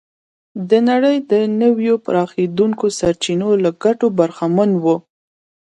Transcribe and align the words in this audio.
د 0.69 0.71
نړۍ 0.89 1.17
د 1.31 1.33
نویو 1.61 1.95
پراخېدونکو 2.05 2.85
سرچینو 2.99 3.49
له 3.63 3.69
ګټو 3.83 4.07
برخمن 4.19 4.71
و. 4.83 4.85